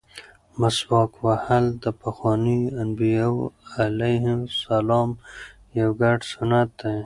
مسواک 0.59 1.11
وهل 1.25 1.65
د 1.83 1.85
پخوانیو 2.01 2.71
انبیاوو 2.83 3.43
علیهم 3.83 4.39
السلام 4.51 5.09
یو 5.79 5.89
ګډ 6.01 6.19
سنت 6.33 6.69
دی. 6.81 6.97